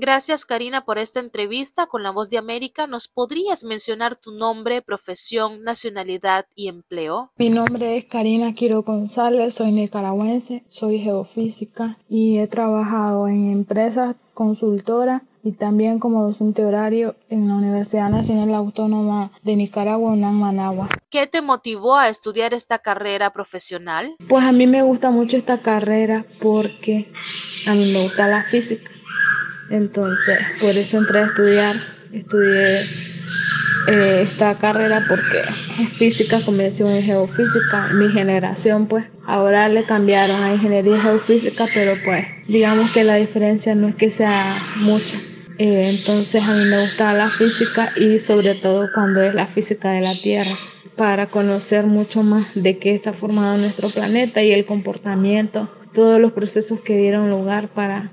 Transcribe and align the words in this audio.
Gracias 0.00 0.46
Karina 0.46 0.86
por 0.86 0.96
esta 0.96 1.20
entrevista 1.20 1.86
con 1.86 2.02
La 2.02 2.10
Voz 2.10 2.30
de 2.30 2.38
América. 2.38 2.86
¿Nos 2.86 3.06
podrías 3.06 3.64
mencionar 3.64 4.16
tu 4.16 4.32
nombre, 4.32 4.80
profesión, 4.80 5.62
nacionalidad 5.62 6.46
y 6.56 6.68
empleo? 6.68 7.32
Mi 7.36 7.50
nombre 7.50 7.98
es 7.98 8.06
Karina 8.06 8.54
Quiro 8.54 8.82
González, 8.82 9.52
soy 9.52 9.72
nicaragüense, 9.72 10.64
soy 10.68 11.00
geofísica 11.00 11.98
y 12.08 12.38
he 12.38 12.46
trabajado 12.46 13.28
en 13.28 13.52
empresas 13.52 14.16
consultoras 14.32 15.20
y 15.42 15.52
también 15.52 15.98
como 15.98 16.24
docente 16.24 16.64
horario 16.64 17.14
en 17.28 17.48
la 17.48 17.56
Universidad 17.56 18.08
Nacional 18.08 18.54
Autónoma 18.54 19.30
de 19.42 19.56
Nicaragua, 19.56 20.14
en 20.14 20.20
Managua. 20.34 20.88
¿Qué 21.10 21.26
te 21.26 21.42
motivó 21.42 21.96
a 21.96 22.08
estudiar 22.08 22.54
esta 22.54 22.78
carrera 22.78 23.34
profesional? 23.34 24.14
Pues 24.30 24.44
a 24.44 24.52
mí 24.52 24.66
me 24.66 24.80
gusta 24.80 25.10
mucho 25.10 25.36
esta 25.36 25.60
carrera 25.60 26.24
porque 26.40 27.12
a 27.68 27.74
mí 27.74 27.92
me 27.92 28.02
gusta 28.02 28.26
la 28.28 28.44
física. 28.44 28.90
Entonces, 29.70 30.38
por 30.60 30.70
eso 30.70 30.98
entré 30.98 31.20
a 31.20 31.26
estudiar. 31.26 31.76
Estudié 32.12 32.80
eh, 33.86 34.22
esta 34.22 34.56
carrera 34.58 35.04
porque 35.08 35.42
es 35.80 35.88
física, 35.90 36.40
convención 36.44 36.94
y 36.96 37.02
geofísica. 37.02 37.88
Mi 37.94 38.10
generación, 38.10 38.86
pues, 38.86 39.06
ahora 39.24 39.68
le 39.68 39.84
cambiaron 39.84 40.42
a 40.42 40.52
ingeniería 40.52 41.00
geofísica, 41.00 41.66
pero 41.72 41.96
pues, 42.04 42.26
digamos 42.48 42.92
que 42.92 43.04
la 43.04 43.14
diferencia 43.14 43.74
no 43.74 43.88
es 43.88 43.94
que 43.94 44.10
sea 44.10 44.56
mucha. 44.76 45.16
Eh, 45.58 45.90
entonces 45.90 46.42
a 46.42 46.54
mí 46.54 46.64
me 46.64 46.80
gusta 46.80 47.12
la 47.12 47.28
física 47.28 47.92
y 47.94 48.18
sobre 48.18 48.54
todo 48.54 48.88
cuando 48.94 49.22
es 49.22 49.34
la 49.34 49.46
física 49.46 49.90
de 49.90 50.00
la 50.00 50.14
Tierra 50.14 50.56
para 50.96 51.26
conocer 51.26 51.84
mucho 51.84 52.22
más 52.22 52.46
de 52.54 52.78
qué 52.78 52.94
está 52.94 53.12
formado 53.12 53.58
nuestro 53.58 53.90
planeta 53.90 54.42
y 54.42 54.52
el 54.52 54.64
comportamiento, 54.64 55.70
todos 55.94 56.18
los 56.18 56.32
procesos 56.32 56.80
que 56.80 56.96
dieron 56.96 57.30
lugar 57.30 57.68
para 57.68 58.10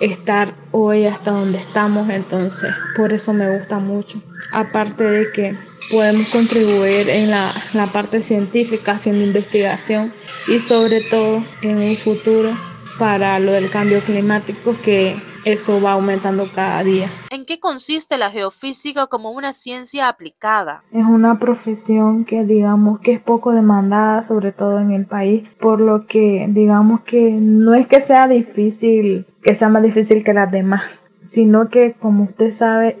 estar 0.00 0.54
hoy 0.72 1.06
hasta 1.06 1.30
donde 1.30 1.58
estamos, 1.58 2.08
entonces 2.10 2.74
por 2.96 3.12
eso 3.12 3.32
me 3.32 3.56
gusta 3.56 3.78
mucho. 3.78 4.22
Aparte 4.52 5.04
de 5.04 5.32
que 5.32 5.58
podemos 5.90 6.28
contribuir 6.30 7.08
en 7.08 7.30
la, 7.30 7.50
la 7.74 7.86
parte 7.86 8.22
científica 8.22 8.92
haciendo 8.92 9.24
investigación 9.24 10.12
y 10.48 10.60
sobre 10.60 11.00
todo 11.02 11.44
en 11.62 11.78
un 11.78 11.96
futuro 11.96 12.56
para 12.98 13.38
lo 13.38 13.52
del 13.52 13.70
cambio 13.70 14.00
climático 14.00 14.76
que 14.82 15.16
eso 15.44 15.80
va 15.80 15.92
aumentando 15.92 16.48
cada 16.54 16.84
día. 16.84 17.08
¿En 17.30 17.46
qué 17.46 17.58
consiste 17.58 18.18
la 18.18 18.30
geofísica 18.30 19.06
como 19.06 19.30
una 19.30 19.52
ciencia 19.52 20.08
aplicada? 20.08 20.82
Es 20.92 21.04
una 21.04 21.38
profesión 21.38 22.24
que 22.24 22.44
digamos 22.44 23.00
que 23.00 23.12
es 23.12 23.20
poco 23.20 23.52
demandada, 23.52 24.22
sobre 24.22 24.52
todo 24.52 24.80
en 24.80 24.90
el 24.90 25.06
país, 25.06 25.48
por 25.58 25.80
lo 25.80 26.06
que 26.06 26.46
digamos 26.50 27.00
que 27.02 27.38
no 27.40 27.74
es 27.74 27.86
que 27.86 28.00
sea 28.00 28.28
difícil, 28.28 29.26
que 29.42 29.54
sea 29.54 29.68
más 29.68 29.82
difícil 29.82 30.24
que 30.24 30.34
las 30.34 30.50
demás, 30.50 30.82
sino 31.24 31.68
que 31.68 31.94
como 31.94 32.24
usted 32.24 32.50
sabe, 32.50 32.98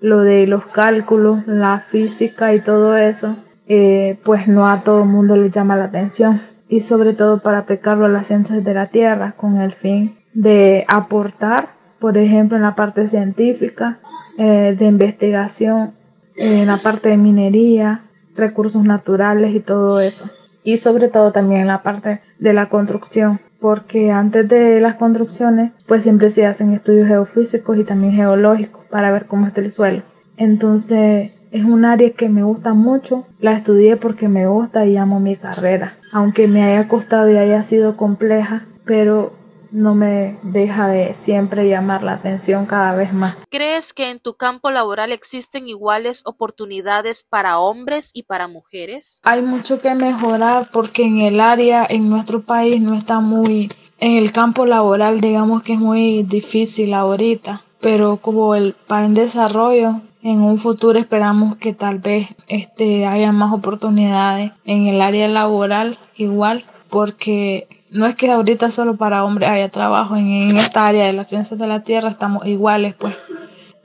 lo 0.00 0.20
de 0.20 0.46
los 0.46 0.66
cálculos, 0.66 1.46
la 1.46 1.80
física 1.80 2.54
y 2.54 2.60
todo 2.60 2.96
eso, 2.96 3.36
eh, 3.66 4.18
pues 4.22 4.46
no 4.46 4.68
a 4.68 4.82
todo 4.82 5.02
el 5.02 5.08
mundo 5.08 5.36
le 5.36 5.50
llama 5.50 5.76
la 5.76 5.84
atención 5.84 6.40
y 6.68 6.80
sobre 6.80 7.14
todo 7.14 7.42
para 7.42 7.58
aplicarlo 7.58 8.06
a 8.06 8.08
las 8.08 8.28
ciencias 8.28 8.62
de 8.62 8.74
la 8.74 8.86
Tierra 8.86 9.32
con 9.36 9.60
el 9.60 9.72
fin 9.72 10.16
de 10.34 10.84
aportar 10.86 11.78
por 11.98 12.16
ejemplo, 12.16 12.56
en 12.56 12.62
la 12.62 12.74
parte 12.74 13.06
científica, 13.06 14.00
eh, 14.38 14.74
de 14.78 14.86
investigación, 14.86 15.94
en 16.36 16.66
la 16.66 16.76
parte 16.76 17.08
de 17.08 17.16
minería, 17.16 18.04
recursos 18.36 18.84
naturales 18.84 19.54
y 19.54 19.60
todo 19.60 20.00
eso. 20.00 20.30
Y 20.62 20.76
sobre 20.76 21.08
todo 21.08 21.32
también 21.32 21.62
en 21.62 21.66
la 21.66 21.82
parte 21.82 22.20
de 22.38 22.52
la 22.52 22.68
construcción, 22.68 23.40
porque 23.60 24.10
antes 24.10 24.48
de 24.48 24.80
las 24.80 24.96
construcciones, 24.96 25.72
pues 25.86 26.02
siempre 26.02 26.30
se 26.30 26.46
hacen 26.46 26.72
estudios 26.72 27.08
geofísicos 27.08 27.78
y 27.78 27.84
también 27.84 28.12
geológicos 28.12 28.84
para 28.90 29.10
ver 29.10 29.26
cómo 29.26 29.46
está 29.46 29.60
el 29.60 29.70
suelo. 29.70 30.02
Entonces, 30.36 31.32
es 31.50 31.64
un 31.64 31.84
área 31.84 32.10
que 32.10 32.28
me 32.28 32.42
gusta 32.42 32.74
mucho, 32.74 33.26
la 33.40 33.52
estudié 33.52 33.96
porque 33.96 34.28
me 34.28 34.46
gusta 34.46 34.86
y 34.86 34.96
amo 34.96 35.18
mi 35.20 35.36
carrera, 35.36 35.96
aunque 36.12 36.46
me 36.46 36.62
haya 36.62 36.88
costado 36.88 37.30
y 37.30 37.36
haya 37.36 37.62
sido 37.62 37.96
compleja, 37.96 38.66
pero 38.84 39.32
no 39.70 39.94
me 39.94 40.38
deja 40.42 40.88
de 40.88 41.14
siempre 41.14 41.68
llamar 41.68 42.02
la 42.02 42.14
atención 42.14 42.66
cada 42.66 42.94
vez 42.94 43.12
más. 43.12 43.36
¿Crees 43.50 43.92
que 43.92 44.10
en 44.10 44.20
tu 44.20 44.34
campo 44.34 44.70
laboral 44.70 45.12
existen 45.12 45.68
iguales 45.68 46.22
oportunidades 46.26 47.22
para 47.22 47.58
hombres 47.58 48.10
y 48.14 48.22
para 48.24 48.48
mujeres? 48.48 49.20
Hay 49.22 49.42
mucho 49.42 49.80
que 49.80 49.94
mejorar 49.94 50.68
porque 50.72 51.04
en 51.04 51.20
el 51.20 51.40
área, 51.40 51.86
en 51.88 52.08
nuestro 52.08 52.42
país, 52.42 52.80
no 52.80 52.94
está 52.94 53.20
muy, 53.20 53.70
en 53.98 54.16
el 54.16 54.32
campo 54.32 54.66
laboral, 54.66 55.20
digamos 55.20 55.62
que 55.62 55.74
es 55.74 55.78
muy 55.78 56.22
difícil 56.22 56.94
ahorita, 56.94 57.62
pero 57.80 58.18
como 58.18 58.54
el 58.54 58.74
país 58.74 59.06
en 59.06 59.14
desarrollo, 59.14 60.00
en 60.22 60.42
un 60.42 60.58
futuro 60.58 60.98
esperamos 60.98 61.56
que 61.56 61.72
tal 61.72 61.98
vez 61.98 62.28
este 62.48 63.06
haya 63.06 63.32
más 63.32 63.52
oportunidades 63.52 64.52
en 64.64 64.86
el 64.88 65.00
área 65.00 65.28
laboral 65.28 65.98
igual 66.16 66.64
porque 66.90 67.68
no 67.90 68.06
es 68.06 68.14
que 68.14 68.30
ahorita 68.30 68.70
solo 68.70 68.96
para 68.96 69.24
hombres 69.24 69.50
haya 69.50 69.68
trabajo, 69.68 70.16
en, 70.16 70.56
esta 70.56 70.86
área 70.86 71.06
de 71.06 71.12
las 71.12 71.28
ciencias 71.28 71.58
de 71.58 71.66
la 71.66 71.84
Tierra 71.84 72.08
estamos 72.08 72.46
iguales, 72.46 72.94
pues, 72.94 73.14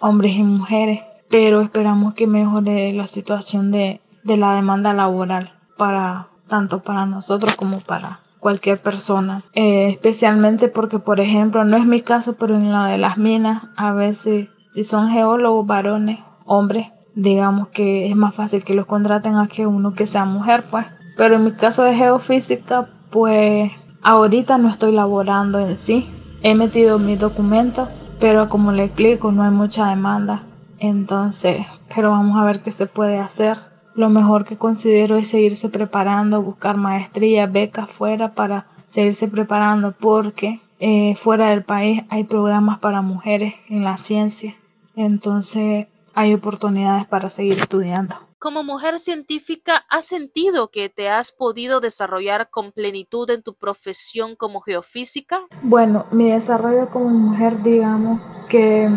hombres 0.00 0.32
y 0.34 0.42
mujeres, 0.42 1.00
pero 1.28 1.60
esperamos 1.60 2.14
que 2.14 2.26
mejore 2.26 2.92
la 2.92 3.06
situación 3.06 3.70
de, 3.70 4.00
de 4.24 4.36
la 4.36 4.54
demanda 4.54 4.94
laboral 4.94 5.52
para 5.76 6.28
tanto 6.48 6.82
para 6.82 7.06
nosotros 7.06 7.56
como 7.56 7.80
para 7.80 8.20
cualquier 8.40 8.80
persona, 8.80 9.44
eh, 9.54 9.88
especialmente 9.88 10.68
porque, 10.68 10.98
por 10.98 11.20
ejemplo, 11.20 11.64
no 11.64 11.76
es 11.76 11.84
mi 11.84 12.00
caso, 12.00 12.34
pero 12.34 12.56
en 12.56 12.72
la 12.72 12.86
de 12.86 12.98
las 12.98 13.18
minas, 13.18 13.64
a 13.76 13.92
veces, 13.92 14.48
si 14.70 14.84
son 14.84 15.10
geólogos 15.10 15.66
varones, 15.66 16.20
hombres, 16.44 16.88
digamos 17.14 17.68
que 17.68 18.08
es 18.08 18.16
más 18.16 18.34
fácil 18.34 18.64
que 18.64 18.74
los 18.74 18.86
contraten 18.86 19.36
a 19.36 19.48
que 19.48 19.66
uno 19.66 19.94
que 19.94 20.06
sea 20.06 20.24
mujer, 20.24 20.64
pues. 20.70 20.86
Pero 21.16 21.34
en 21.34 21.44
mi 21.44 21.52
caso 21.52 21.82
de 21.82 21.96
geofísica, 21.96 22.88
pues 23.10 23.72
Ahorita 24.02 24.58
no 24.58 24.68
estoy 24.68 24.92
laborando 24.92 25.58
en 25.58 25.76
sí. 25.76 26.08
He 26.42 26.54
metido 26.54 26.98
mis 26.98 27.18
documentos, 27.18 27.88
pero 28.20 28.48
como 28.48 28.72
le 28.72 28.84
explico, 28.84 29.32
no 29.32 29.42
hay 29.42 29.50
mucha 29.50 29.88
demanda. 29.88 30.44
Entonces, 30.78 31.66
pero 31.94 32.10
vamos 32.10 32.38
a 32.38 32.44
ver 32.44 32.60
qué 32.60 32.70
se 32.70 32.86
puede 32.86 33.18
hacer. 33.18 33.58
Lo 33.94 34.08
mejor 34.08 34.44
que 34.44 34.56
considero 34.56 35.16
es 35.16 35.28
seguirse 35.28 35.68
preparando, 35.68 36.40
buscar 36.42 36.76
maestría, 36.76 37.46
becas 37.46 37.90
fuera 37.90 38.34
para 38.34 38.66
seguirse 38.86 39.26
preparando 39.26 39.92
porque 39.92 40.60
eh, 40.78 41.16
fuera 41.16 41.50
del 41.50 41.64
país 41.64 42.02
hay 42.08 42.22
programas 42.22 42.78
para 42.78 43.02
mujeres 43.02 43.54
en 43.68 43.82
la 43.82 43.98
ciencia. 43.98 44.54
Entonces 44.94 45.88
hay 46.14 46.34
oportunidades 46.34 47.06
para 47.06 47.28
seguir 47.28 47.58
estudiando. 47.58 48.27
Como 48.40 48.62
mujer 48.62 49.00
científica, 49.00 49.84
¿has 49.90 50.04
sentido 50.04 50.70
que 50.70 50.88
te 50.88 51.08
has 51.08 51.32
podido 51.32 51.80
desarrollar 51.80 52.50
con 52.50 52.70
plenitud 52.70 53.28
en 53.30 53.42
tu 53.42 53.54
profesión 53.54 54.36
como 54.36 54.60
geofísica? 54.60 55.40
Bueno, 55.62 56.06
mi 56.12 56.30
desarrollo 56.30 56.88
como 56.88 57.08
mujer, 57.08 57.64
digamos, 57.64 58.20
que, 58.48 58.88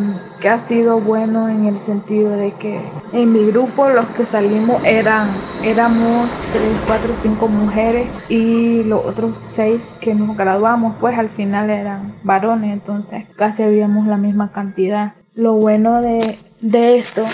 ha 0.48 0.60
sido 0.60 1.00
bueno 1.00 1.50
en 1.50 1.66
el 1.66 1.80
sentido 1.80 2.30
de 2.30 2.54
que 2.54 2.84
en 3.14 3.34
mi 3.34 3.44
grupo 3.48 3.90
los 3.90 4.06
que 4.10 4.28
salimos 4.28 4.84
eran 4.86 5.32
éramos 5.64 6.30
3, 6.54 6.64
4, 6.86 7.14
5 7.20 7.48
mujeres 7.48 8.08
y 8.30 8.84
los 8.84 9.04
otros 9.04 9.36
6 9.42 9.96
que 10.00 10.14
nos 10.14 10.38
graduamos 10.38 10.98
pues 11.00 11.18
al 11.18 11.32
final 11.32 11.72
eran 11.72 12.16
varones, 12.24 12.74
entonces 12.74 13.26
casi 13.36 13.64
habíamos 13.64 14.06
la 14.06 14.18
misma 14.18 14.52
cantidad. 14.52 15.16
Lo 15.34 15.56
bueno 15.56 16.02
de, 16.02 16.38
de 16.62 17.00
esto 17.00 17.26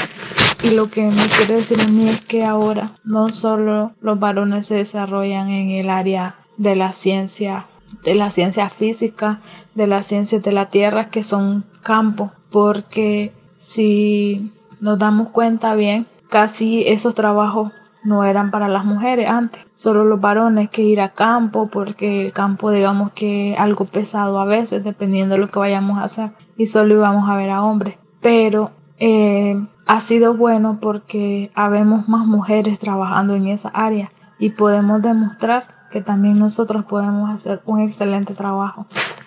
y 0.64 0.72
lo 0.72 0.90
que 0.90 1.06
me 1.06 1.28
quiere 1.28 1.56
decir 1.58 1.80
a 1.82 1.88
mí 1.88 2.08
es 2.08 2.22
que 2.22 2.46
ahora 2.46 2.92
no 3.04 3.30
solo 3.30 3.92
los 4.02 4.20
varones 4.20 4.68
se 4.68 4.76
desarrollan 4.76 5.50
en 5.50 5.72
el 5.72 5.90
área 5.90 6.36
de 6.58 6.76
la 6.76 6.94
ciencia, 6.94 7.68
de 8.04 8.16
la 8.16 8.32
ciencia 8.32 8.70
física, 8.70 9.40
de 9.76 9.88
las 9.88 10.08
ciencias 10.08 10.42
de 10.42 10.52
la 10.52 10.70
tierra, 10.70 11.10
que 11.10 11.24
son 11.24 11.66
campos, 11.84 12.32
porque 12.52 13.34
si 13.58 14.52
nos 14.80 14.98
damos 15.00 15.30
cuenta 15.30 15.76
bien, 15.76 16.08
casi 16.30 16.84
esos 16.88 17.16
trabajos 17.16 17.72
no 18.04 18.24
eran 18.24 18.52
para 18.52 18.68
las 18.68 18.86
mujeres 18.86 19.30
antes, 19.30 19.66
solo 19.76 20.06
los 20.06 20.22
varones 20.22 20.70
que 20.70 20.82
ir 20.82 21.02
a 21.02 21.10
campo, 21.10 21.68
porque 21.68 22.26
el 22.26 22.34
campo 22.34 22.72
digamos 22.72 23.12
que 23.12 23.56
algo 23.58 23.86
pesado 23.86 24.40
a 24.40 24.46
veces, 24.46 24.84
dependiendo 24.84 25.36
de 25.36 25.42
lo 25.42 25.50
que 25.50 25.60
vayamos 25.60 26.00
a 26.00 26.06
hacer, 26.06 26.32
y 26.58 26.68
solo 26.68 26.96
íbamos 26.96 27.30
a 27.30 27.36
ver 27.36 27.50
a 27.50 27.64
hombres. 27.64 27.98
Pero 28.22 28.72
eh, 28.98 29.62
ha 29.88 30.02
sido 30.02 30.34
bueno 30.34 30.80
porque 30.82 31.52
habemos 31.56 32.08
más 32.08 32.26
mujeres 32.26 32.78
trabajando 32.78 33.36
en 33.36 33.48
esa 33.48 33.70
área 33.70 34.12
y 34.38 34.50
podemos 34.52 35.02
demostrar 35.02 35.76
que 35.90 36.02
también 36.02 36.38
nosotros 36.38 36.84
podemos 36.84 37.30
hacer 37.30 37.62
un 37.66 37.80
excelente 37.80 38.34
trabajo. 38.34 38.86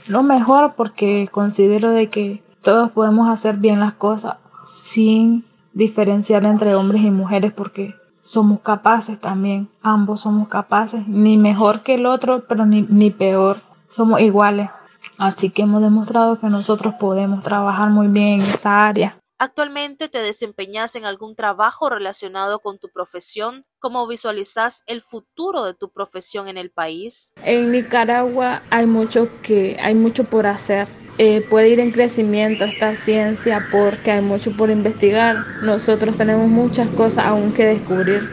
No 0.09 0.23
mejor 0.23 0.75
porque 0.77 1.29
considero 1.33 1.91
de 1.91 2.11
que 2.11 2.43
todos 2.63 2.91
podemos 2.91 3.29
hacer 3.29 3.57
bien 3.57 3.81
las 3.81 3.95
cosas 3.95 4.37
sin 4.63 5.45
diferenciar 5.73 6.45
entre 6.45 6.75
hombres 6.75 7.03
y 7.03 7.11
mujeres 7.11 7.53
porque 7.53 7.95
somos 8.23 8.61
capaces 8.61 9.19
también, 9.19 9.71
ambos 9.83 10.21
somos 10.21 10.49
capaces, 10.49 11.09
ni 11.09 11.39
mejor 11.39 11.81
que 11.81 11.95
el 11.95 12.05
otro, 12.05 12.45
pero 12.47 12.67
ni, 12.67 12.83
ni 12.83 13.11
peor, 13.11 13.57
somos 13.89 14.21
iguales. 14.21 14.69
Así 15.17 15.51
que 15.51 15.63
hemos 15.63 15.81
demostrado 15.81 16.39
que 16.39 16.49
nosotros 16.49 16.95
podemos 17.01 17.45
trabajar 17.45 17.89
muy 17.89 18.09
bien 18.09 18.43
en 18.43 18.51
esa 18.51 18.87
área. 18.87 19.20
¿Actualmente 19.43 20.11
te 20.11 20.19
desempeñas 20.19 20.97
en 20.97 21.07
algún 21.07 21.35
trabajo 21.35 21.89
relacionado 21.89 22.59
con 22.59 22.79
tu 22.79 22.91
profesión? 22.91 23.65
¿Cómo 23.79 24.07
visualizas 24.07 24.85
el 24.87 25.01
futuro 25.01 25.65
de 25.65 25.73
tu 25.73 25.89
profesión 25.89 26.47
en 26.47 26.59
el 26.59 26.71
país? 26.71 27.33
En 27.43 27.73
Nicaragua 27.73 28.61
hay 28.69 28.85
mucho 28.85 29.31
que 29.41 29.79
hay 29.81 29.95
mucho 29.95 30.25
por 30.25 30.47
hacer. 30.47 30.89
Eh, 31.17 31.41
puede 31.49 31.71
ir 31.71 31.81
en 31.81 31.91
crecimiento 31.91 32.67
esta 32.67 32.95
ciencia 32.97 33.67
porque 33.73 34.11
hay 34.11 34.21
mucho 34.21 34.55
por 34.55 34.69
investigar. 34.69 35.39
Nosotros 35.63 36.19
tenemos 36.19 36.51
muchas 36.51 36.89
cosas 36.89 37.25
aún 37.25 37.55
que 37.55 37.65
descubrir. 37.65 38.29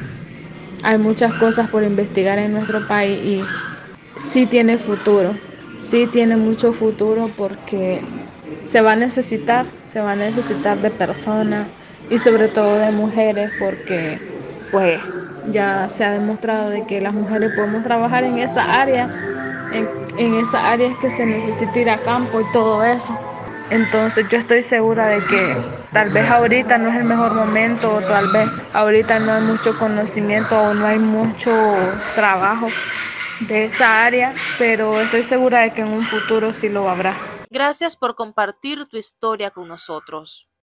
Hay 0.83 0.97
muchas 0.97 1.33
cosas 1.35 1.69
por 1.69 1.83
investigar 1.83 2.37
en 2.37 2.51
nuestro 2.51 2.85
país 2.85 3.23
y 3.23 3.43
sí 4.19 4.45
tiene 4.45 4.77
futuro. 4.77 5.33
Sí 5.77 6.05
tiene 6.07 6.35
mucho 6.35 6.73
futuro 6.73 7.31
porque 7.37 8.01
se 8.67 8.81
va 8.81 8.91
a 8.91 8.95
necesitar, 8.97 9.65
se 9.97 10.03
va 10.03 10.11
a 10.11 10.15
necesitar 10.15 10.77
de 10.77 10.91
personas 10.91 11.65
y 12.07 12.19
sobre 12.19 12.49
todo 12.49 12.77
de 12.77 12.91
mujeres 12.91 13.51
porque 13.57 14.19
pues 14.71 15.01
ya 15.51 15.89
se 15.89 16.05
ha 16.05 16.11
demostrado 16.11 16.69
de 16.69 16.85
que 16.85 17.01
las 17.01 17.15
mujeres 17.15 17.51
podemos 17.55 17.81
trabajar 17.81 18.23
en 18.23 18.37
esa 18.37 18.79
área, 18.79 19.09
en, 19.73 19.89
en 20.19 20.35
esa 20.35 20.69
área 20.71 20.87
es 20.87 20.97
que 20.97 21.09
se 21.09 21.25
necesita 21.25 21.79
ir 21.79 21.89
a 21.89 21.97
campo 21.97 22.39
y 22.39 22.43
todo 22.53 22.83
eso. 22.83 23.17
Entonces 23.71 24.27
yo 24.29 24.37
estoy 24.37 24.61
segura 24.61 25.07
de 25.07 25.17
que 25.17 25.57
tal 25.91 26.11
vez 26.11 26.29
ahorita 26.29 26.77
no 26.77 26.89
es 26.89 26.95
el 26.97 27.05
mejor 27.05 27.33
momento 27.33 27.95
o 27.95 28.01
tal 28.01 28.27
vez 28.27 28.47
ahorita 28.73 29.17
no 29.17 29.33
hay 29.33 29.41
mucho 29.41 29.79
conocimiento 29.79 30.61
o 30.61 30.75
no 30.75 30.85
hay 30.85 30.99
mucho 30.99 31.49
trabajo 32.13 32.67
de 33.39 33.65
esa 33.65 34.05
área, 34.05 34.35
pero 34.59 35.01
estoy 35.01 35.23
segura 35.23 35.61
de 35.61 35.71
que 35.71 35.81
en 35.81 35.87
un 35.87 36.05
futuro 36.05 36.53
sí 36.53 36.69
lo 36.69 36.87
habrá. 36.87 37.15
Gracias 37.49 37.97
por 37.97 38.15
compartir 38.15 38.87
tu 38.87 38.95
historia 38.97 39.51
con 39.51 39.67
nosotros. 39.67 40.46